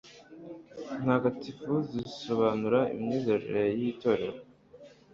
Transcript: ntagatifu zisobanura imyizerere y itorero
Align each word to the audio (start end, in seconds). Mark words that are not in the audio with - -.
ntagatifu 1.03 1.71
zisobanura 1.89 2.79
imyizerere 2.95 3.63
y 3.79 3.81
itorero 3.91 4.37